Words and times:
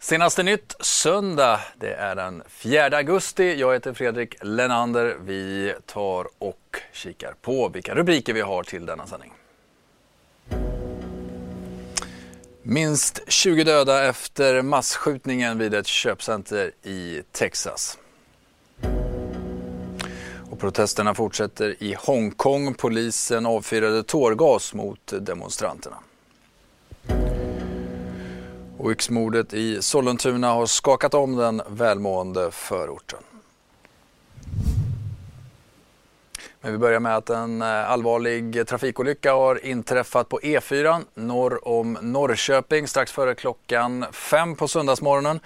Senaste 0.00 0.42
nytt 0.42 0.74
söndag, 0.80 1.60
det 1.76 1.94
är 1.94 2.16
den 2.16 2.42
4 2.48 2.96
augusti. 2.96 3.60
Jag 3.60 3.72
heter 3.72 3.92
Fredrik 3.92 4.34
Lenander. 4.42 5.16
Vi 5.20 5.74
tar 5.86 6.28
och 6.38 6.80
kikar 6.92 7.34
på 7.42 7.68
vilka 7.68 7.94
rubriker 7.94 8.32
vi 8.32 8.40
har 8.40 8.62
till 8.62 8.86
denna 8.86 9.06
sändning. 9.06 9.32
Minst 12.62 13.20
20 13.28 13.64
döda 13.64 14.04
efter 14.04 14.62
massskjutningen 14.62 15.58
vid 15.58 15.74
ett 15.74 15.86
köpcenter 15.86 16.72
i 16.82 17.22
Texas. 17.32 17.98
Och 20.50 20.60
protesterna 20.60 21.14
fortsätter 21.14 21.82
i 21.82 21.94
Hongkong. 21.98 22.74
Polisen 22.74 23.46
avfyrade 23.46 24.02
tårgas 24.02 24.74
mot 24.74 25.12
demonstranterna. 25.20 25.96
Olycksmordet 28.78 29.54
i 29.54 29.82
Sollentuna 29.82 30.52
har 30.52 30.66
skakat 30.66 31.14
om 31.14 31.36
den 31.36 31.62
välmående 31.68 32.50
förorten. 32.50 33.18
Men 36.60 36.72
vi 36.72 36.78
börjar 36.78 37.00
med 37.00 37.16
att 37.16 37.30
en 37.30 37.62
eh, 37.62 37.90
allvarlig 37.90 38.66
trafikolycka 38.66 39.32
har 39.32 39.66
inträffat 39.66 40.28
på 40.28 40.40
E4 40.40 41.04
norr 41.14 41.68
om 41.68 41.98
Norrköping 42.02 42.88
strax 42.88 43.12
före 43.12 43.34
klockan 43.34 44.06
fem 44.12 44.56
på 44.56 44.68
söndagsmorgonen. 44.68 45.40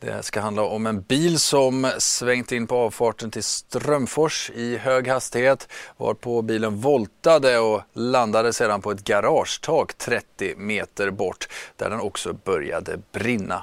Det 0.00 0.22
ska 0.22 0.40
handla 0.40 0.62
om 0.62 0.86
en 0.86 1.02
bil 1.02 1.38
som 1.38 1.92
svängt 1.98 2.52
in 2.52 2.66
på 2.66 2.76
avfarten 2.76 3.30
till 3.30 3.42
Strömfors 3.42 4.50
i 4.54 4.76
hög 4.76 5.08
hastighet 5.08 5.68
varpå 5.96 6.42
bilen 6.42 6.80
voltade 6.80 7.58
och 7.58 7.82
landade 7.92 8.52
sedan 8.52 8.82
på 8.82 8.90
ett 8.90 9.04
garagetak 9.04 9.94
30 9.98 10.54
meter 10.56 11.10
bort 11.10 11.48
där 11.76 11.90
den 11.90 12.00
också 12.00 12.32
började 12.32 12.98
brinna. 13.12 13.62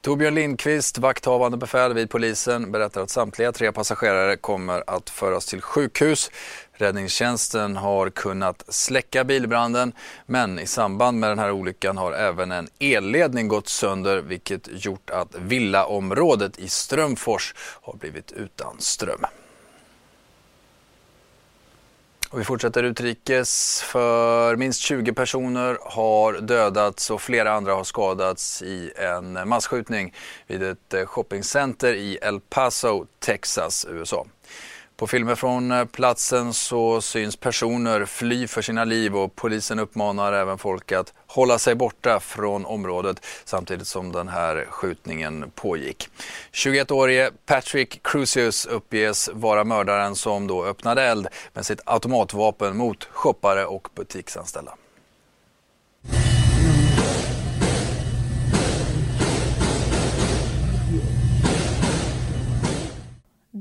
Torbjörn 0.00 0.34
Lindqvist, 0.34 0.98
vakthavande 0.98 1.56
befäl 1.56 1.94
vid 1.94 2.10
polisen, 2.10 2.72
berättar 2.72 3.02
att 3.02 3.10
samtliga 3.10 3.52
tre 3.52 3.72
passagerare 3.72 4.36
kommer 4.36 4.84
att 4.86 5.10
föras 5.10 5.46
till 5.46 5.62
sjukhus. 5.62 6.30
Räddningstjänsten 6.76 7.76
har 7.76 8.10
kunnat 8.10 8.64
släcka 8.68 9.24
bilbranden 9.24 9.92
men 10.26 10.58
i 10.58 10.66
samband 10.66 11.18
med 11.18 11.30
den 11.30 11.38
här 11.38 11.50
olyckan 11.50 11.96
har 11.96 12.12
även 12.12 12.52
en 12.52 12.68
elledning 12.78 13.48
gått 13.48 13.68
sönder 13.68 14.18
vilket 14.20 14.84
gjort 14.84 15.10
att 15.10 15.34
villaområdet 15.34 16.58
i 16.58 16.68
Strömfors 16.68 17.54
har 17.56 17.96
blivit 17.96 18.32
utan 18.32 18.76
ström. 18.78 19.26
Och 22.30 22.40
vi 22.40 22.44
fortsätter 22.44 22.82
utrikes 22.82 23.82
för 23.82 24.56
minst 24.56 24.80
20 24.80 25.12
personer 25.12 25.78
har 25.82 26.32
dödats 26.32 27.10
och 27.10 27.22
flera 27.22 27.52
andra 27.52 27.74
har 27.74 27.84
skadats 27.84 28.62
i 28.62 28.92
en 28.96 29.48
massskjutning 29.48 30.14
vid 30.46 30.62
ett 30.62 30.94
shoppingcenter 31.04 31.94
i 31.94 32.18
El 32.22 32.40
Paso, 32.40 33.06
Texas, 33.18 33.86
USA. 33.90 34.26
På 35.04 35.08
filmer 35.08 35.34
från 35.34 35.72
eh, 35.72 35.84
platsen 35.84 36.54
så 36.54 37.00
syns 37.00 37.36
personer 37.36 38.04
fly 38.04 38.46
för 38.46 38.62
sina 38.62 38.84
liv 38.84 39.16
och 39.16 39.36
polisen 39.36 39.78
uppmanar 39.78 40.32
även 40.32 40.58
folk 40.58 40.92
att 40.92 41.12
hålla 41.26 41.58
sig 41.58 41.74
borta 41.74 42.20
från 42.20 42.66
området 42.66 43.26
samtidigt 43.44 43.86
som 43.86 44.12
den 44.12 44.28
här 44.28 44.66
skjutningen 44.70 45.50
pågick. 45.54 46.08
21-årige 46.52 47.30
Patrick 47.46 48.02
Crucius 48.02 48.66
uppges 48.66 49.30
vara 49.32 49.64
mördaren 49.64 50.16
som 50.16 50.46
då 50.46 50.64
öppnade 50.64 51.02
eld 51.02 51.28
med 51.52 51.66
sitt 51.66 51.80
automatvapen 51.84 52.76
mot 52.76 53.04
shoppare 53.04 53.66
och 53.66 53.88
butiksanställda. 53.94 54.74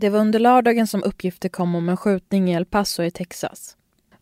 Det 0.04 0.10
var 0.10 0.20
under 0.20 0.40
lördagen 0.40 0.88
som 0.88 1.04
uppgifter 1.04 1.50
kom 1.50 1.76
om 1.76 1.90
en 1.90 1.98
skjutning 1.98 2.52
i 2.52 2.54
El 2.54 2.66
Paso 2.66 3.04
i 3.04 3.12
Texas. 3.12 3.78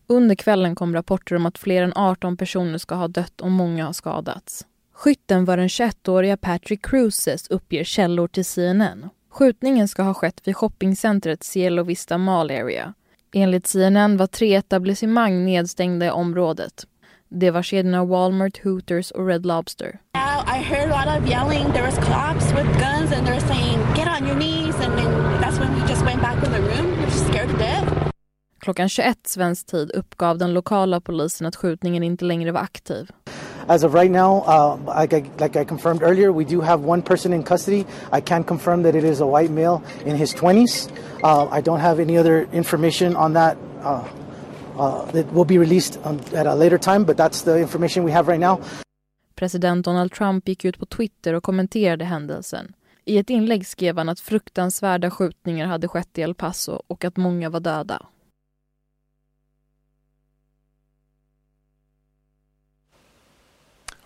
Under 0.06 0.34
kvällen 0.34 0.74
kom 0.74 0.94
rapporter 0.94 1.36
om 1.36 1.46
att 1.46 1.58
fler 1.58 1.82
än 1.82 1.92
18 1.96 2.36
personer 2.36 2.78
ska 2.78 2.94
ha 2.94 3.08
dött 3.08 3.40
och 3.40 3.50
många 3.50 3.86
har 3.86 3.92
skadats. 3.92 4.66
Skytten 4.92 5.44
var 5.44 5.56
den 5.56 5.68
21-åriga 5.68 6.36
Patrick 6.36 6.86
Cruises, 6.86 7.48
uppger 7.48 7.84
källor 7.84 8.28
till 8.28 8.44
CNN. 8.44 9.08
Skjutningen 9.30 9.88
ska 9.88 10.02
ha 10.02 10.14
skett 10.14 10.40
vid 10.44 10.56
shoppingcentret 10.56 11.42
Cielo 11.42 11.82
Vista 11.82 12.18
Mall 12.18 12.50
Area. 12.50 12.94
Enligt 13.32 13.66
CNN 13.66 14.16
var 14.16 14.26
tre 14.26 14.54
etablissemang 14.54 15.44
nedstängda 15.44 16.06
i 16.06 16.10
området. 16.10 16.86
Det 17.28 17.50
var 17.50 17.62
kedjorna 17.62 18.04
Walmart, 18.04 18.64
Hooters 18.64 19.10
och 19.10 19.26
Red 19.26 19.46
Lobster. 19.46 19.98
I 20.46 20.62
heard 20.62 20.88
a 20.88 20.92
lot 20.92 21.08
of 21.08 21.26
yelling. 21.26 21.72
There 21.72 21.82
was 21.82 21.98
cops 21.98 22.52
with 22.52 22.66
guns 22.78 23.12
and 23.12 23.26
they 23.26 23.32
were 23.32 23.40
saying, 23.40 23.78
get 23.94 24.08
on 24.08 24.26
your 24.26 24.36
knees. 24.36 24.74
And 24.74 24.98
then 24.98 25.40
that's 25.40 25.58
when 25.58 25.74
we 25.74 25.80
just 25.88 26.04
went 26.04 26.20
back 26.20 26.42
in 26.44 26.52
the 26.52 26.60
room. 26.60 26.96
We 26.98 27.04
were 27.04 27.10
scared 27.10 27.48
to 27.48 27.56
death. 27.56 28.10
Klockan 28.60 28.88
21 28.88 29.14
svensk 29.26 29.66
tid 29.66 29.90
uppgav 29.94 30.38
den 30.38 30.54
lokala 30.54 31.00
polisen 31.00 31.46
att 31.46 31.56
skjutningen 31.56 32.02
inte 32.02 32.24
längre 32.24 32.52
var 32.52 32.60
aktiv. 32.60 33.10
As 33.68 33.84
of 33.84 33.94
right 33.94 34.10
now, 34.10 34.42
uh, 34.46 35.00
like, 35.00 35.12
I, 35.12 35.24
like 35.38 35.56
I 35.56 35.64
confirmed 35.64 36.02
earlier, 36.02 36.32
we 36.32 36.44
do 36.44 36.60
have 36.60 36.84
one 36.84 37.02
person 37.02 37.32
in 37.32 37.42
custody. 37.42 37.86
I 38.12 38.20
can 38.20 38.44
confirm 38.44 38.82
that 38.82 38.94
it 38.94 39.04
is 39.04 39.20
a 39.20 39.26
white 39.26 39.50
male 39.50 39.82
in 40.04 40.16
his 40.16 40.34
20s. 40.34 40.90
Uh, 41.22 41.48
I 41.50 41.60
don't 41.60 41.80
have 41.80 42.00
any 42.00 42.18
other 42.18 42.48
information 42.52 43.16
on 43.16 43.32
that. 43.34 43.56
Uh, 43.82 44.04
uh, 44.78 45.04
that 45.12 45.30
will 45.32 45.44
be 45.44 45.58
released 45.58 45.98
um, 46.04 46.18
at 46.34 46.46
a 46.46 46.54
later 46.54 46.78
time, 46.78 47.04
but 47.04 47.16
that's 47.16 47.42
the 47.42 47.58
information 47.58 48.04
we 48.04 48.10
have 48.10 48.26
right 48.26 48.40
now. 48.40 48.58
President 49.34 49.84
Donald 49.84 50.12
Trump 50.12 50.48
gick 50.48 50.64
ut 50.64 50.78
på 50.78 50.86
Twitter 50.86 51.34
och 51.34 51.42
kommenterade 51.42 52.04
händelsen. 52.04 52.74
I 53.04 53.18
ett 53.18 53.30
inlägg 53.30 53.66
skrev 53.66 53.98
han 53.98 54.08
att 54.08 54.20
fruktansvärda 54.20 55.10
skjutningar 55.10 55.66
hade 55.66 55.88
skett 55.88 56.18
i 56.18 56.20
El 56.20 56.34
Paso 56.34 56.82
och 56.86 57.04
att 57.04 57.16
många 57.16 57.50
var 57.50 57.60
döda. 57.60 58.06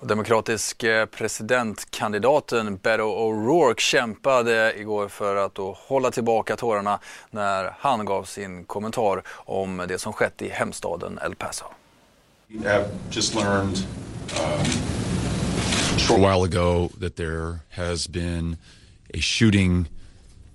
Demokratisk 0.01 0.83
eh, 0.83 1.07
presidentkandidaten 1.07 2.77
Beto 2.77 3.03
O'Rourke 3.03 3.81
kämpade 3.81 4.81
igår 4.81 5.09
för 5.09 5.37
att 5.37 5.55
då 5.55 5.79
hålla 5.79 6.11
tillbaka 6.11 6.57
tårarna 6.57 6.99
när 7.31 7.75
han 7.79 8.05
gav 8.05 8.25
sin 8.25 8.65
kommentar 8.65 9.23
om 9.29 9.85
det 9.89 9.99
som 9.99 10.13
skett 10.13 10.43
i 10.43 10.49
hemstaden 10.49 11.19
El 11.25 11.35
Paso. 11.35 11.65
We 12.49 12.69
have 12.69 12.89
just 13.11 13.35
learned 13.35 13.77
um, 13.77 15.06
short 16.07 16.21
while 16.21 16.45
ago 16.45 16.91
that 16.99 17.17
there 17.17 17.63
has 17.71 18.07
been 18.07 18.57
a 19.13 19.19
shooting 19.19 19.89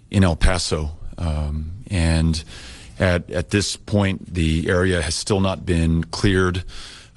in 0.10 0.24
El 0.24 0.36
Paso 0.36 0.92
um, 1.18 1.72
and 1.90 2.44
at, 3.00 3.30
at 3.30 3.50
this 3.50 3.76
point 3.76 4.34
the 4.34 4.70
area 4.70 5.02
has 5.02 5.16
still 5.16 5.40
not 5.40 5.66
been 5.66 6.04
cleared 6.06 6.64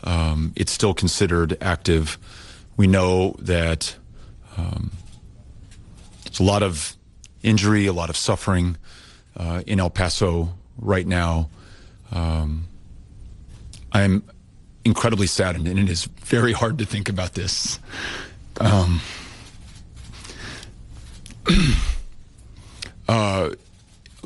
um, 0.05 0.53
it's 0.55 0.71
still 0.71 0.95
considered 0.95 1.56
active. 1.61 2.19
We 2.77 2.87
know 2.87 3.37
that 3.39 3.97
um, 4.56 4.93
there's 6.25 6.41
a 6.41 6.45
lot 6.45 6.62
of 6.62 6.95
injury, 7.43 7.87
a 7.87 7.93
lot 7.93 8.11
of 8.11 8.16
suffering 8.16 8.77
uh, 9.37 9.62
in 9.66 9.81
El 9.81 9.91
Paso 9.91 10.55
right 10.78 11.07
now. 11.07 11.48
Um, 12.13 12.66
I'm 13.92 14.22
incredibly 14.84 15.27
saddened, 15.27 15.66
and 15.66 15.78
it 15.78 15.89
is 15.89 16.04
very 16.04 16.53
hard 16.53 16.78
to 16.78 16.84
think 16.84 17.09
about 17.09 17.34
this. 17.34 17.78
Um, 18.60 19.01
uh, 23.09 23.51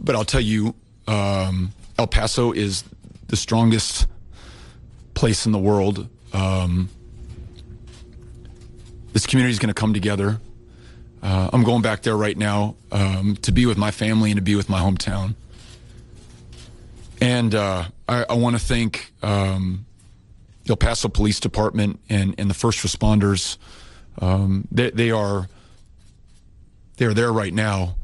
but 0.00 0.16
I'll 0.16 0.24
tell 0.24 0.40
you, 0.40 0.74
um, 1.06 1.72
El 1.98 2.06
Paso 2.06 2.52
is 2.52 2.84
the 3.28 3.36
strongest 3.36 4.06
place 5.14 5.46
in 5.46 5.52
the 5.52 5.58
world. 5.58 6.08
Um, 6.32 6.88
this 9.12 9.26
community 9.26 9.52
is 9.52 9.58
going 9.58 9.68
to 9.68 9.74
come 9.74 9.94
together. 9.94 10.40
Uh, 11.22 11.50
I'm 11.52 11.64
going 11.64 11.82
back 11.82 12.02
there 12.02 12.16
right 12.16 12.36
now 12.36 12.76
um, 12.92 13.36
to 13.42 13.50
be 13.50 13.66
with 13.66 13.76
my 13.76 13.90
family 13.90 14.30
and 14.30 14.36
to 14.36 14.42
be 14.42 14.54
with 14.54 14.68
my 14.68 14.80
hometown. 14.80 15.34
And 17.20 17.54
uh, 17.54 17.84
I, 18.08 18.26
I 18.30 18.34
want 18.34 18.54
to 18.54 18.64
thank 18.64 19.12
um, 19.22 19.86
El 20.68 20.76
Paso 20.76 21.08
Police 21.08 21.40
Department 21.40 22.00
and, 22.08 22.34
and 22.38 22.50
the 22.50 22.54
first 22.54 22.80
responders. 22.80 23.56
Um, 24.20 24.66
they, 24.70 24.90
they, 24.90 25.10
are 25.10 25.48
they 26.96 27.06
are 27.06 27.14
there 27.14 27.32
right 27.32 27.54
now, 27.54 27.96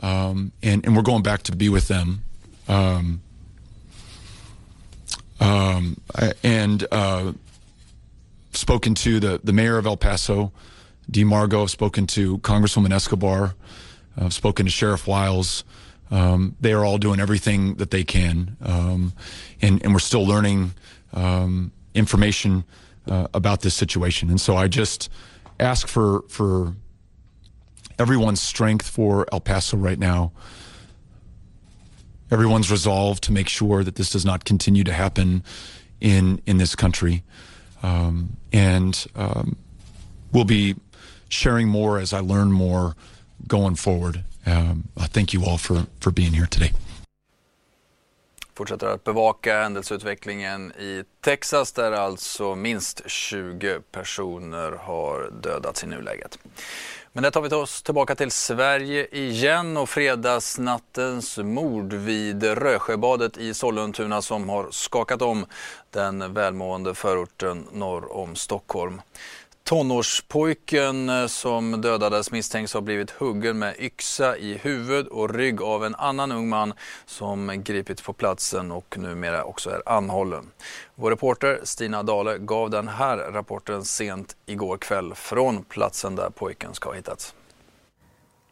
um, 0.00 0.52
and, 0.62 0.84
and 0.84 0.94
we're 0.96 1.02
going 1.02 1.22
back 1.22 1.42
to 1.44 1.56
be 1.56 1.68
with 1.68 1.88
them 1.88 2.24
Um, 2.68 3.20
um, 5.40 5.96
and 6.44 6.86
uh, 6.92 7.32
spoken 8.52 8.94
to 8.94 9.18
the, 9.18 9.40
the 9.42 9.52
mayor 9.52 9.78
of 9.78 9.86
El 9.86 9.96
Paso, 9.96 10.52
DeMargo. 11.10 11.62
I've 11.62 11.70
spoken 11.70 12.06
to 12.08 12.38
Congresswoman 12.38 12.92
Escobar. 12.92 13.54
I've 14.16 14.32
spoken 14.32 14.66
to 14.66 14.70
Sheriff 14.70 15.06
Wiles. 15.06 15.64
Um, 16.10 16.54
they 16.60 16.72
are 16.72 16.84
all 16.84 16.98
doing 16.98 17.18
everything 17.18 17.76
that 17.76 17.90
they 17.90 18.04
can, 18.04 18.56
um, 18.62 19.14
and, 19.62 19.82
and 19.82 19.94
we're 19.94 19.98
still 19.98 20.26
learning 20.26 20.74
um, 21.14 21.72
information 21.94 22.64
uh, 23.06 23.26
about 23.34 23.60
this 23.62 23.74
situation. 23.74 24.30
And 24.30 24.40
so 24.40 24.56
I 24.56 24.68
just 24.68 25.10
ask 25.58 25.88
for 25.88 26.22
for 26.28 26.74
everyone's 27.98 28.40
strength 28.40 28.88
for 28.88 29.26
El 29.32 29.40
Paso 29.40 29.76
right 29.76 29.98
now. 29.98 30.32
Everyone's 32.30 32.70
resolve 32.70 33.20
to 33.22 33.32
make 33.32 33.48
sure 33.48 33.84
that 33.84 33.96
this 33.96 34.10
does 34.10 34.24
not 34.24 34.44
continue 34.44 34.84
to 34.84 34.92
happen 34.92 35.44
in 36.00 36.40
in 36.46 36.58
this 36.58 36.74
country, 36.74 37.22
um, 37.82 38.36
and 38.52 39.06
um, 39.14 39.56
we'll 40.32 40.44
be 40.44 40.74
sharing 41.28 41.68
more 41.68 41.98
as 41.98 42.12
I 42.12 42.20
learn 42.20 42.50
more 42.50 42.96
going 43.46 43.74
forward. 43.74 44.24
Um, 44.46 44.88
I 44.96 45.06
thank 45.06 45.32
you 45.32 45.44
all 45.44 45.58
for 45.58 45.86
for 46.00 46.10
being 46.10 46.32
here 46.32 46.46
today. 46.46 46.72
Fortsätter 48.54 48.86
att 48.86 49.04
bevaka 49.04 49.62
händelseutvecklingen 49.62 50.72
i 50.72 51.04
Texas 51.20 51.72
där 51.72 51.92
alltså 51.92 52.54
minst 52.54 53.02
20 53.06 53.80
personer 53.80 54.72
har 54.72 55.30
dödats 55.42 55.84
i 55.84 55.86
nuläget. 55.86 56.38
Men 57.12 57.22
det 57.22 57.30
tar 57.30 57.40
vi 57.40 57.48
oss 57.48 57.82
tillbaka 57.82 58.14
till 58.14 58.30
Sverige 58.30 59.06
igen 59.12 59.76
och 59.76 59.88
fredagsnattens 59.88 61.38
mord 61.38 61.92
vid 61.92 62.44
Rösjöbadet 62.44 63.36
i 63.36 63.54
Sollentuna 63.54 64.22
som 64.22 64.48
har 64.48 64.70
skakat 64.70 65.22
om 65.22 65.46
den 65.90 66.34
välmående 66.34 66.94
förorten 66.94 67.68
norr 67.72 68.16
om 68.16 68.36
Stockholm. 68.36 69.00
Tonårspojken 69.64 71.08
eh, 71.08 71.26
som 71.26 71.80
dödades 71.80 72.30
misstänks 72.30 72.74
ha 72.74 72.80
blivit 72.80 73.10
huggen 73.10 73.58
med 73.58 73.74
yxa 73.78 74.36
i 74.36 74.58
huvud 74.62 75.06
och 75.06 75.34
rygg 75.34 75.62
av 75.62 75.84
en 75.84 75.94
annan 75.94 76.32
ung 76.32 76.48
man 76.48 76.72
som 77.06 77.62
gripits 77.64 78.02
på 78.02 78.12
platsen 78.12 78.72
och 78.72 78.98
numera 78.98 79.44
också 79.44 79.70
är 79.70 79.82
anhållen. 79.86 80.50
Vår 80.94 81.10
reporter 81.10 81.60
Stina 81.62 82.02
Dale 82.02 82.38
gav 82.38 82.70
den 82.70 82.88
här 82.88 83.16
rapporten 83.16 83.84
sent 83.84 84.36
igår 84.46 84.76
kväll 84.76 85.14
från 85.14 85.64
platsen 85.64 86.16
där 86.16 86.30
pojken 86.30 86.74
ska 86.74 86.88
ha 86.88 86.96
hittats. 86.96 87.34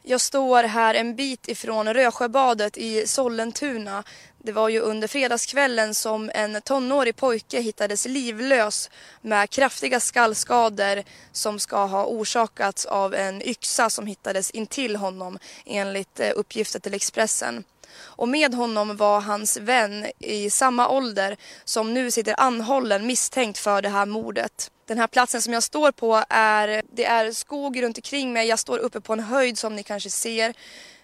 Jag 0.02 0.20
står 0.20 0.62
här 0.62 0.94
en 0.94 1.16
bit 1.16 1.48
ifrån 1.48 1.94
Rösjöbadet 1.94 2.76
i 2.76 3.06
Sollentuna. 3.06 4.04
Det 4.38 4.52
var 4.52 4.68
ju 4.68 4.80
under 4.80 5.08
fredagskvällen 5.08 5.94
som 5.94 6.30
en 6.34 6.62
tonårig 6.62 7.16
pojke 7.16 7.60
hittades 7.60 8.06
livlös 8.06 8.90
med 9.20 9.50
kraftiga 9.50 10.00
skallskador 10.00 11.02
som 11.32 11.58
ska 11.58 11.84
ha 11.84 12.04
orsakats 12.04 12.86
av 12.86 13.14
en 13.14 13.42
yxa 13.42 13.90
som 13.90 14.06
hittades 14.06 14.50
intill 14.50 14.96
honom 14.96 15.38
enligt 15.66 16.20
eh, 16.20 16.30
uppgifter 16.36 16.80
till 16.80 16.94
Expressen. 16.94 17.64
Och 17.98 18.28
med 18.28 18.54
honom 18.54 18.96
var 18.96 19.20
hans 19.20 19.56
vän 19.56 20.06
i 20.18 20.50
samma 20.50 20.88
ålder 20.88 21.36
som 21.64 21.94
nu 21.94 22.10
sitter 22.10 22.34
anhållen 22.40 23.06
misstänkt 23.06 23.58
för 23.58 23.82
det 23.82 23.88
här 23.88 24.06
mordet. 24.06 24.70
Den 24.90 24.98
här 24.98 25.06
platsen 25.06 25.42
som 25.42 25.52
jag 25.52 25.62
står 25.62 25.92
på 25.92 26.24
är, 26.28 26.82
det 26.92 27.04
är 27.04 27.32
skog 27.32 27.82
runt 27.82 27.98
omkring 27.98 28.32
mig. 28.32 28.48
Jag 28.48 28.58
står 28.58 28.78
uppe 28.78 29.00
på 29.00 29.12
en 29.12 29.20
höjd 29.20 29.58
som 29.58 29.76
ni 29.76 29.82
kanske 29.82 30.10
ser. 30.10 30.54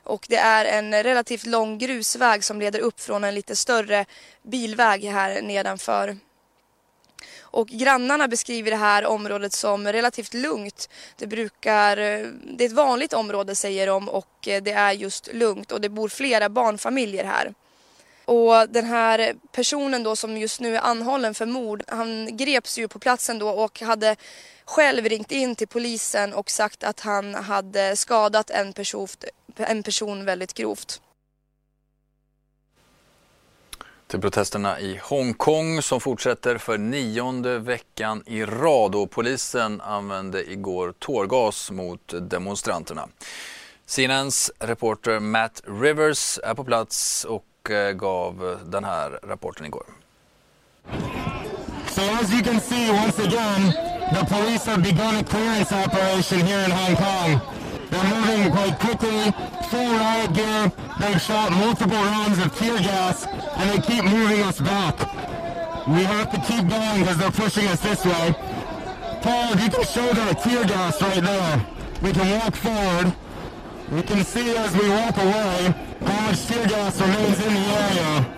Och 0.03 0.27
det 0.29 0.37
är 0.37 0.65
en 0.65 1.03
relativt 1.03 1.47
lång 1.47 1.79
grusväg 1.79 2.45
som 2.45 2.61
leder 2.61 2.81
upp 2.81 3.01
från 3.01 3.25
en 3.25 3.35
lite 3.35 3.57
större 3.57 4.05
bilväg 4.43 5.05
här 5.05 5.43
nedanför. 5.43 6.17
Och 7.41 7.69
grannarna 7.69 8.29
beskriver 8.29 8.71
det 8.71 8.77
här 8.77 9.07
området 9.07 9.53
som 9.53 9.93
relativt 9.93 10.35
lugnt. 10.35 10.89
Det 11.17 11.27
brukar, 11.27 11.97
det 12.57 12.65
är 12.65 12.67
ett 12.67 12.73
vanligt 12.73 13.13
område 13.13 13.55
säger 13.55 13.87
de 13.87 14.09
och 14.09 14.35
det 14.41 14.73
är 14.73 14.93
just 14.93 15.33
lugnt 15.33 15.73
och 15.73 15.81
det 15.81 15.89
bor 15.89 16.09
flera 16.09 16.49
barnfamiljer 16.49 17.25
här. 17.25 17.55
Och 18.27 18.69
den 18.69 18.85
här 18.85 19.35
personen 19.53 20.03
då 20.03 20.17
som 20.17 20.37
just 20.37 20.61
nu 20.61 20.77
är 20.77 20.81
anhållen 20.81 21.35
för 21.35 21.47
mord, 21.47 21.83
han 21.89 22.37
greps 22.37 22.79
ju 22.79 22.89
på 22.89 22.99
platsen 22.99 23.39
då 23.39 23.49
och 23.49 23.81
hade 23.81 24.17
själv 24.65 25.05
ringt 25.05 25.33
in 25.33 25.57
till 25.57 25.69
polisen 25.69 26.33
och 26.33 26.51
sagt 26.51 26.85
att 26.85 27.01
han 27.01 27.35
hade 27.35 27.97
skadat 27.97 28.51
en 28.51 28.73
person, 28.73 29.09
en 29.57 29.83
person 29.83 30.25
väldigt 30.25 30.55
grovt. 30.55 31.01
Till 34.07 34.21
protesterna 34.21 34.81
i 34.81 35.01
Hongkong 35.03 35.83
som 35.83 36.01
fortsätter 36.01 36.59
för 36.59 36.79
nionde 36.79 37.59
veckan 37.59 38.23
i 38.27 38.45
rad 38.45 38.95
och 38.95 39.11
polisen 39.11 39.81
använde 39.81 40.53
igår 40.53 40.95
tårgas 40.99 41.71
mot 41.71 42.15
demonstranterna. 42.31 43.09
CNNs 43.87 44.51
reporter 44.59 45.21
Matt 45.21 45.63
Rivers 45.67 46.39
är 46.43 46.55
på 46.55 46.65
plats 46.65 47.25
och 47.25 47.45
Eh, 47.71 47.93
gav 47.93 48.59
den 48.67 48.85
här 48.85 49.19
rapporten 49.23 49.67
igår. 49.67 49.87
So 51.89 52.03
as 52.03 52.33
you 52.33 52.43
can 52.43 52.61
see, 52.61 52.91
once 52.91 53.19
again, 53.19 53.73
the 54.13 54.25
police 54.27 54.71
have 54.71 54.83
begun 54.83 55.17
a 55.17 55.25
clearance 55.25 55.73
operation 55.73 56.47
here 56.47 56.65
in 56.65 56.71
Hong 56.71 56.97
Kong. 56.97 57.41
They're 57.91 58.11
moving 58.15 58.53
quite 58.53 58.79
quickly, 58.79 59.33
full 59.71 59.99
riot 59.99 60.35
gear. 60.35 60.71
They've 61.01 61.21
shot 61.21 61.51
multiple 61.53 62.03
rounds 62.13 62.39
of 62.39 62.55
tear 62.59 62.79
gas, 62.79 63.27
and 63.57 63.71
they 63.71 63.81
keep 63.81 64.05
moving 64.05 64.43
us 64.43 64.61
back. 64.61 64.97
We 65.87 66.05
have 66.05 66.31
to 66.33 66.39
keep 66.49 66.69
going 66.69 67.01
because 67.01 67.19
they're 67.19 67.39
pushing 67.45 67.67
us 67.69 67.81
this 67.81 68.05
way. 68.05 68.35
Paul, 69.23 69.55
if 69.55 69.63
you 69.65 69.71
can 69.71 69.85
show 69.85 70.09
that 70.15 70.43
tear 70.43 70.65
gas 70.65 71.01
right 71.03 71.23
there, 71.23 71.67
we 72.03 72.13
can 72.13 72.29
walk 72.39 72.55
forward. 72.55 73.13
We 73.91 74.03
can 74.03 74.25
see 74.25 74.51
as 74.57 74.75
we 74.77 74.89
walk 74.89 75.17
away 75.17 75.75
how 76.01 76.27
much 76.27 76.45
tear 76.47 76.67
gas 76.67 77.01
remains 77.01 77.39
in 77.39 77.55
the 77.55 77.61
area. 77.61 78.35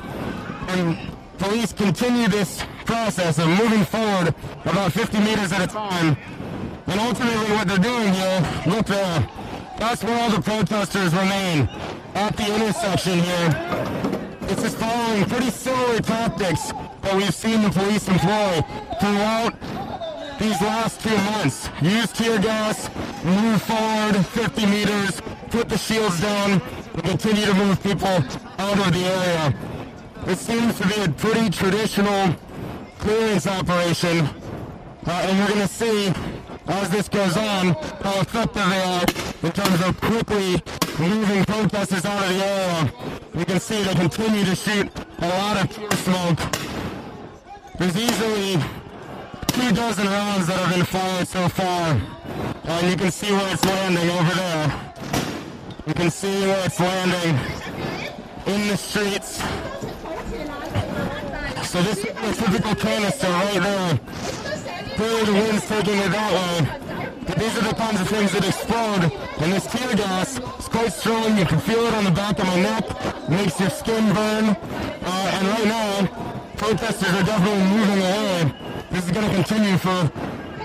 And 0.68 0.98
police 1.38 1.72
continue 1.72 2.28
this 2.28 2.62
process 2.84 3.38
of 3.38 3.48
moving 3.48 3.84
forward 3.86 4.34
about 4.66 4.92
50 4.92 5.18
meters 5.20 5.50
at 5.52 5.62
a 5.62 5.66
time. 5.66 6.18
And 6.86 7.00
ultimately 7.00 7.54
what 7.54 7.66
they're 7.66 7.78
doing 7.78 8.12
here, 8.12 8.62
look 8.66 8.86
there, 8.86 9.26
that's 9.78 10.04
where 10.04 10.20
all 10.20 10.30
the 10.30 10.42
protesters 10.42 11.14
remain, 11.14 11.66
at 12.14 12.36
the 12.36 12.54
intersection 12.54 13.18
here. 13.18 13.48
This 14.42 14.64
is 14.64 14.74
following 14.74 15.24
pretty 15.24 15.50
similar 15.50 16.00
tactics 16.00 16.72
that 17.02 17.16
we've 17.16 17.34
seen 17.34 17.62
the 17.62 17.70
police 17.70 18.06
employ 18.06 18.60
throughout 19.00 19.54
these 20.38 20.60
last 20.60 21.00
two 21.00 21.16
months. 21.16 21.68
Use 21.80 22.12
tear 22.12 22.38
gas, 22.38 22.90
move 23.24 23.62
forward 23.62 24.24
50 24.26 24.66
meters, 24.66 25.20
put 25.48 25.68
the 25.68 25.78
shields 25.78 26.20
down, 26.20 26.60
and 26.94 27.02
continue 27.02 27.46
to 27.46 27.54
move 27.54 27.82
people 27.82 28.06
out 28.58 28.78
of 28.78 28.92
the 28.92 29.04
area. 29.04 29.54
It 30.26 30.38
seems 30.38 30.78
to 30.78 30.86
be 30.86 31.00
a 31.02 31.08
pretty 31.08 31.50
traditional 31.50 32.34
clearance 32.98 33.46
operation, 33.46 34.26
uh, 35.06 35.10
and 35.10 35.38
we're 35.38 35.48
going 35.48 35.66
to 35.66 35.74
see 35.74 36.12
as 36.68 36.90
this 36.90 37.08
goes 37.08 37.36
on 37.36 37.68
how 38.02 38.20
effective 38.20 38.64
they 38.68 38.82
are 38.82 39.04
in 39.42 39.52
terms 39.52 39.80
of 39.86 39.98
quickly 40.00 40.62
moving 40.98 41.44
protesters 41.44 42.04
out 42.04 42.22
of 42.22 42.34
the 42.34 42.44
area. 42.44 42.92
You 43.34 43.44
can 43.44 43.60
see 43.60 43.82
they 43.82 43.94
continue 43.94 44.44
to 44.44 44.54
shoot 44.54 44.90
a 45.18 45.28
lot 45.28 45.64
of 45.64 45.74
tear 45.74 45.90
smoke. 45.92 46.38
There's 47.78 47.96
easily 47.96 48.62
two 49.46 49.72
dozen 49.72 50.06
rounds 50.06 50.46
that 50.48 50.58
have 50.58 50.74
been 50.74 50.84
fired 50.84 51.26
so 51.28 51.48
far. 51.48 52.00
And 52.64 52.90
you 52.90 52.96
can 52.96 53.10
see 53.10 53.32
where 53.32 53.52
it's 53.52 53.64
landing 53.64 54.10
over 54.10 54.34
there. 54.34 54.87
You 55.88 55.94
can 55.94 56.10
see 56.10 56.46
where 56.46 56.66
it's 56.66 56.78
landing 56.78 57.34
in 58.44 58.68
the 58.68 58.76
streets. 58.76 59.38
So 61.66 61.80
this 61.80 62.04
is 62.04 62.12
the 62.12 62.44
typical 62.44 62.74
canister 62.74 63.26
right 63.26 63.62
there. 63.62 63.98
Clearly 64.96 65.24
the 65.24 65.32
wind's 65.32 65.66
taking 65.66 65.96
it 65.96 66.10
that 66.10 66.32
way. 66.36 67.14
But 67.26 67.38
these 67.38 67.56
are 67.56 67.62
the 67.62 67.74
kinds 67.74 68.02
of 68.02 68.08
things 68.08 68.32
that 68.32 68.46
explode. 68.46 69.10
And 69.40 69.50
this 69.50 69.66
tear 69.66 69.96
gas 69.96 70.38
is 70.58 70.68
quite 70.68 70.92
strong. 70.92 71.38
You 71.38 71.46
can 71.46 71.58
feel 71.58 71.86
it 71.86 71.94
on 71.94 72.04
the 72.04 72.10
back 72.10 72.38
of 72.38 72.44
my 72.44 72.60
neck. 72.60 72.84
Makes 73.30 73.58
your 73.58 73.70
skin 73.70 74.12
burn. 74.12 74.44
Uh, 74.44 75.36
and 75.36 75.48
right 75.48 75.68
now, 75.68 76.06
protesters 76.58 77.14
are 77.14 77.24
definitely 77.24 77.64
moving 77.64 77.98
away. 77.98 78.52
This 78.90 79.06
is 79.06 79.10
going 79.10 79.26
to 79.26 79.34
continue 79.34 79.78
for 79.78 80.12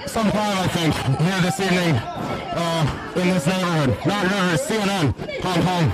some 0.06 0.30
time, 0.32 0.58
I 0.58 0.68
think, 0.68 0.94
here 1.22 1.40
this 1.40 1.62
evening 1.62 2.23
uh, 2.56 3.22
in 3.22 3.28
this 3.28 3.46
neighborhood. 3.46 3.90
Not 4.06 4.24
River, 4.24 4.58
CNN, 4.58 5.14
Hong 5.44 5.64
Kong. 5.64 5.92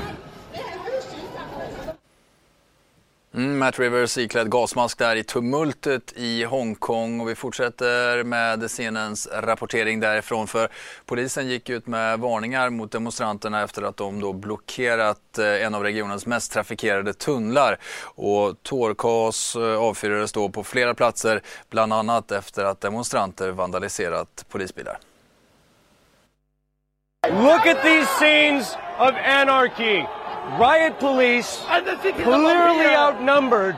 Mm, 3.33 3.57
Matt 3.57 3.79
Rivers 3.79 4.17
iklädd 4.17 4.49
gasmask 4.49 4.97
där 4.97 5.15
i 5.15 5.23
tumultet 5.23 6.13
i 6.15 6.43
Hongkong 6.43 7.21
och 7.21 7.29
vi 7.29 7.35
fortsätter 7.35 8.23
med 8.23 8.71
scenens 8.71 9.27
rapportering 9.33 9.99
därifrån 9.99 10.47
för 10.47 10.69
polisen 11.05 11.47
gick 11.47 11.69
ut 11.69 11.87
med 11.87 12.19
varningar 12.19 12.69
mot 12.69 12.91
demonstranterna 12.91 13.63
efter 13.63 13.83
att 13.83 13.97
de 13.97 14.19
då 14.19 14.33
blockerat 14.33 15.37
eh, 15.37 15.65
en 15.65 15.75
av 15.75 15.83
regionens 15.83 16.25
mest 16.25 16.51
trafikerade 16.51 17.13
tunnlar 17.13 17.79
och 18.03 18.63
tårgas 18.63 19.55
eh, 19.55 19.61
avfyrades 19.61 20.31
då 20.31 20.49
på 20.49 20.63
flera 20.63 20.93
platser 20.93 21.41
bland 21.69 21.93
annat 21.93 22.31
efter 22.31 22.63
att 22.63 22.81
demonstranter 22.81 23.51
vandaliserat 23.51 24.45
polisbilar. 24.49 24.99
Look 27.29 27.67
at 27.67 27.83
these 27.83 28.09
scenes 28.17 28.75
of 28.97 29.13
anarchy. 29.15 30.05
Riot 30.57 30.97
police, 30.99 31.61
clearly 31.63 32.85
outnumbered, 32.87 33.77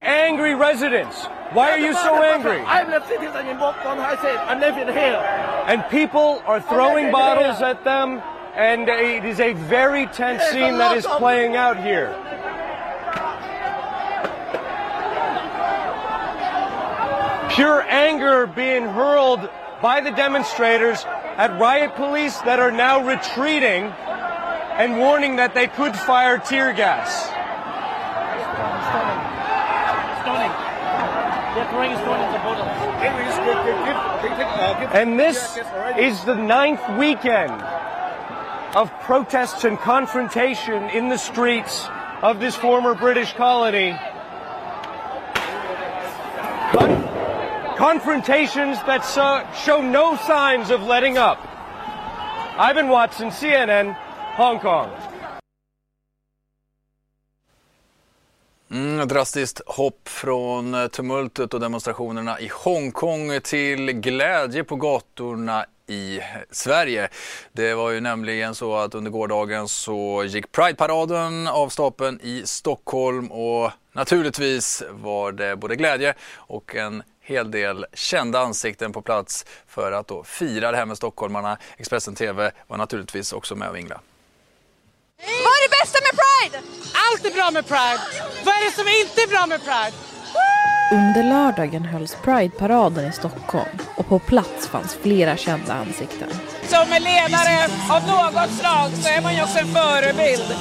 angry 0.00 0.54
residents. 0.54 1.26
Why 1.52 1.72
are 1.72 1.78
you 1.78 1.92
so 1.92 2.22
angry? 2.22 2.60
I'm 2.60 2.90
the 2.90 3.06
citizen 3.06 3.46
in 3.46 3.58
Boston. 3.58 3.98
I 3.98 4.16
said 4.22 4.36
I'm 4.36 4.58
living 4.58 4.86
here. 4.86 5.20
And 5.66 5.84
people 5.90 6.42
are 6.46 6.62
throwing 6.62 7.12
bottles 7.12 7.60
at 7.60 7.84
them, 7.84 8.22
and 8.54 8.88
it 8.88 9.26
is 9.26 9.38
a 9.38 9.52
very 9.52 10.06
tense 10.06 10.42
scene 10.44 10.78
that 10.78 10.96
is 10.96 11.04
playing 11.04 11.56
out 11.56 11.76
here. 11.76 12.16
Pure 17.54 17.82
anger 17.82 18.46
being 18.46 18.84
hurled 18.84 19.46
by 19.82 20.00
the 20.00 20.10
demonstrators 20.12 21.04
at 21.36 21.58
riot 21.58 21.94
police 21.96 22.38
that 22.40 22.58
are 22.58 22.70
now 22.70 23.06
retreating 23.06 23.84
and 23.84 24.98
warning 24.98 25.36
that 25.36 25.54
they 25.54 25.66
could 25.66 25.94
fire 25.96 26.38
tear 26.38 26.72
gas. 26.72 27.26
Stoning. 30.22 30.52
They're 31.54 31.68
throwing 31.70 31.96
stoning 31.96 32.24
at 32.24 32.32
the 32.32 32.38
bottles. 32.38 32.82
And 34.94 35.18
this 35.18 35.58
is 35.98 36.24
the 36.24 36.34
ninth 36.34 36.82
weekend 36.98 37.62
of 38.76 38.90
protests 39.00 39.64
and 39.64 39.78
confrontation 39.78 40.84
in 40.90 41.08
the 41.08 41.18
streets 41.18 41.86
of 42.22 42.40
this 42.40 42.54
former 42.54 42.94
British 42.94 43.32
colony. 43.34 43.98
Con- 46.72 47.01
confrontations 47.82 48.78
that 48.86 49.04
so- 49.04 49.42
show 49.54 49.82
no 49.82 50.16
signs 50.16 50.70
of 50.70 50.80
letting 50.86 51.18
up. 51.18 51.38
Ivan 52.70 52.88
Watson, 52.88 53.32
CNN, 53.32 53.94
Hong 54.36 54.58
Kong. 54.58 54.88
Mm, 58.70 59.08
drastiskt 59.08 59.60
hopp 59.66 60.08
från 60.08 60.74
eh, 60.74 60.86
tumultet 60.86 61.54
och 61.54 61.60
demonstrationerna 61.60 62.40
i 62.40 62.50
Hongkong 62.64 63.40
till 63.42 63.92
glädje 63.92 64.64
på 64.64 64.76
gatorna 64.76 65.66
i 65.86 66.20
Sverige. 66.50 67.08
Det 67.52 67.74
var 67.74 67.90
ju 67.90 68.00
nämligen 68.00 68.54
så 68.54 68.76
att 68.76 68.94
under 68.94 69.10
gårdagen 69.10 69.68
så 69.68 70.24
gick 70.26 70.52
Pride-paraden 70.52 71.48
av 71.48 71.68
stapeln 71.68 72.20
i 72.22 72.42
Stockholm 72.44 73.32
och 73.32 73.70
naturligtvis 73.92 74.82
var 74.90 75.32
det 75.32 75.56
både 75.56 75.76
glädje 75.76 76.14
och 76.34 76.76
en 76.76 77.02
hel 77.22 77.50
del 77.50 77.86
kända 77.92 78.40
ansikten 78.40 78.92
på 78.92 79.02
plats 79.02 79.46
för 79.66 79.92
att 79.92 80.08
då 80.08 80.24
fira 80.24 80.70
det 80.70 80.76
här 80.76 80.86
med 80.86 80.96
stockholmarna. 80.96 81.58
Expressen 81.76 82.14
TV 82.14 82.50
var 82.66 82.76
naturligtvis 82.76 83.32
också 83.32 83.54
med 83.54 83.68
och 83.68 83.76
vingla. 83.76 84.00
Vad 85.18 85.52
är 85.56 85.68
det 85.68 85.76
bästa 85.82 85.98
med 86.06 86.20
Pride? 86.22 86.66
Allt 87.06 87.26
är 87.26 87.34
bra 87.34 87.50
med 87.50 87.66
Pride. 87.66 88.02
Vad 88.44 88.54
är 88.54 88.64
det 88.64 88.76
som 88.76 88.88
inte 88.88 89.22
är 89.22 89.28
bra 89.28 89.46
med 89.46 89.60
Pride? 89.64 89.96
Under 90.92 91.22
lördagen 91.22 91.84
hölls 91.84 92.16
Pride-paraden 92.24 93.08
i 93.08 93.12
Stockholm 93.12 93.78
och 93.96 94.06
på 94.08 94.18
plats 94.18 94.68
fanns 94.68 94.94
flera 94.94 95.36
kända 95.36 95.72
ansikten. 95.72 96.30
Som 96.62 96.88
ledare 96.88 97.68
av 97.90 98.02
något 98.06 98.50
slag 98.58 98.90
så 99.02 99.08
är 99.08 99.22
man 99.22 99.34
ju 99.36 99.42
också 99.42 99.58
en 99.58 99.74
förebild. 99.74 100.56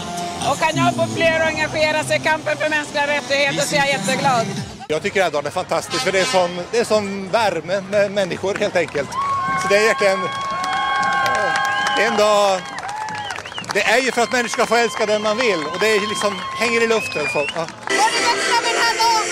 Och 0.50 0.58
kan 0.58 0.76
jag 0.76 0.96
få 0.96 1.16
fler 1.16 1.40
att 1.40 1.48
engagera 1.48 2.04
sig 2.04 2.18
i 2.18 2.20
kampen 2.20 2.58
för 2.58 2.70
mänskliga 2.70 3.08
rättigheter 3.08 3.62
så 3.62 3.76
är 3.76 3.80
jag 3.80 3.90
jätteglad. 3.90 4.71
Jag 4.92 5.02
tycker 5.02 5.24
att 5.24 5.34
dagen 5.34 5.46
är 5.46 5.52
fantastisk 5.52 6.04
för 6.04 6.12
det 6.12 6.20
är 6.20 6.26
sån, 6.26 6.52
det 6.72 6.80
är 6.80 6.84
sån 6.84 7.30
värme 7.30 7.82
med 7.92 8.12
människor 8.12 8.56
helt 8.56 8.76
enkelt. 8.76 9.10
Så 9.62 9.68
det 9.70 9.78
är 9.78 9.88
verkligen 9.88 10.20
en 12.08 12.18
dag 12.18 12.62
det 13.74 13.84
är 13.84 14.00
ju 14.06 14.12
för 14.12 14.22
att 14.22 14.32
människor 14.32 14.50
ska 14.50 14.66
få 14.66 14.76
älska 14.76 15.06
den 15.06 15.22
man 15.22 15.38
vill 15.38 15.62
och 15.72 15.80
det 15.80 15.88
är 15.88 16.10
liksom, 16.10 16.34
hänger 16.60 16.84
i 16.84 16.88
luften. 16.88 17.26
Så, 17.34 17.40
ja. 17.56 17.64
Vad 18.00 18.10
det 18.16 18.22
bästa 18.28 18.56
med 18.66 18.72
den 18.76 18.82
här 18.86 18.96
dagen? 19.04 19.26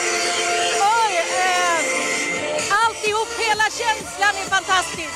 Oj, 0.99 1.13
eh, 1.43 2.83
alltihop, 2.83 3.29
hela 3.47 3.67
känslan 3.81 4.33
är 4.41 4.47
fantastisk. 4.57 5.13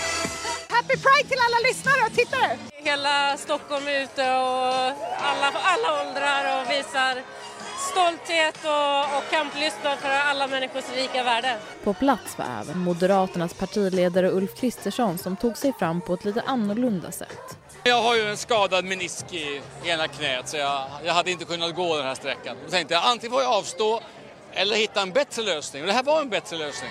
Happy 0.69 0.95
Pride 1.03 1.27
till 1.29 1.41
alla 1.45 1.59
lyssnare 1.67 2.01
och 2.07 2.13
tittare! 2.19 2.57
Hela 2.89 3.37
Stockholm 3.37 3.87
är 3.87 3.97
ute 4.03 4.21
och 4.21 4.73
alla, 5.29 5.47
alla 5.73 5.89
åldrar 6.01 6.43
och 6.55 6.71
visar 6.71 7.13
stolthet 7.93 8.57
och, 8.63 9.17
och 9.17 9.23
kamplystnad 9.31 9.97
för 9.99 10.09
alla 10.09 10.47
människors 10.47 10.83
lika 10.95 11.23
värde. 11.23 11.57
På 11.83 11.93
plats 11.93 12.37
var 12.37 12.45
även 12.61 12.79
Moderaternas 12.79 13.53
partiledare 13.53 14.31
Ulf 14.31 14.55
Kristersson 14.55 15.17
som 15.17 15.35
tog 15.35 15.57
sig 15.57 15.73
fram 15.73 16.01
på 16.01 16.13
ett 16.13 16.25
lite 16.25 16.41
annorlunda 16.41 17.11
sätt. 17.11 17.57
Jag 17.83 18.01
har 18.01 18.15
ju 18.15 18.29
en 18.29 18.37
skadad 18.37 18.85
menisk 18.85 19.33
i 19.33 19.61
ena 19.83 20.07
knät 20.07 20.49
så 20.49 20.57
jag, 20.57 20.81
jag 21.05 21.13
hade 21.13 21.31
inte 21.31 21.45
kunnat 21.45 21.75
gå 21.75 21.97
den 21.97 22.05
här 22.05 22.15
sträckan. 22.15 22.55
Då 22.65 22.71
tänkte 22.71 22.93
jag 22.93 23.03
antingen 23.05 23.31
får 23.31 23.41
jag 23.41 23.51
avstå 23.51 24.01
eller 24.53 24.75
hitta 24.75 25.01
en 25.01 25.11
bättre 25.11 25.43
lösning. 25.43 25.81
Och 25.81 25.87
det 25.87 25.93
här 25.93 26.03
var 26.03 26.21
en 26.21 26.29
bättre 26.29 26.57
lösning. 26.57 26.89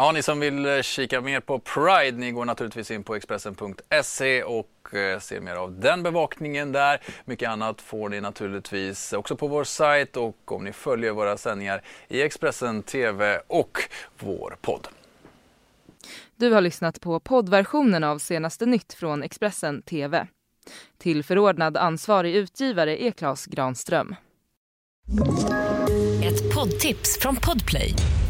Ja, 0.00 0.12
ni 0.12 0.22
som 0.22 0.40
vill 0.40 0.66
eh, 0.66 0.82
kika 0.82 1.20
mer 1.20 1.40
på 1.40 1.58
Pride, 1.58 2.18
ni 2.18 2.30
går 2.30 2.44
naturligtvis 2.44 2.90
in 2.90 3.04
på 3.04 3.14
Expressen.se 3.14 4.42
och 4.42 4.94
eh, 4.94 5.18
ser 5.18 5.40
mer 5.40 5.54
av 5.54 5.80
den 5.80 6.02
bevakningen 6.02 6.72
där. 6.72 7.00
Mycket 7.24 7.48
annat 7.48 7.80
får 7.80 8.08
ni 8.08 8.20
naturligtvis 8.20 9.12
också 9.12 9.36
på 9.36 9.48
vår 9.48 9.64
sajt 9.64 10.16
och 10.16 10.52
om 10.52 10.64
ni 10.64 10.72
följer 10.72 11.12
våra 11.12 11.36
sändningar 11.36 11.82
i 12.08 12.22
Expressen 12.22 12.82
TV 12.82 13.40
och 13.46 13.78
vår 14.18 14.56
podd. 14.60 14.88
Du 16.36 16.50
har 16.50 16.60
lyssnat 16.60 17.00
på 17.00 17.20
poddversionen 17.20 18.04
av 18.04 18.18
senaste 18.18 18.66
nytt 18.66 18.92
från 18.92 19.22
Expressen 19.22 19.82
TV. 19.82 20.26
Till 20.98 21.24
förordnad 21.24 21.76
ansvarig 21.76 22.34
utgivare 22.34 23.02
är 23.02 23.10
Klas 23.10 23.46
Granström. 23.46 24.14
Ett 26.24 26.54
poddtips 26.54 27.18
från 27.20 27.36
Podplay. 27.36 27.94